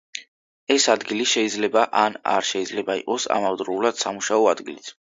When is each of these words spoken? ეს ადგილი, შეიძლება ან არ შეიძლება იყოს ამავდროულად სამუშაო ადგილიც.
ეს 0.75 0.87
ადგილი, 0.93 1.27
შეიძლება 1.33 1.85
ან 2.05 2.17
არ 2.33 2.49
შეიძლება 2.55 2.99
იყოს 3.05 3.31
ამავდროულად 3.39 4.05
სამუშაო 4.07 4.53
ადგილიც. 4.59 4.95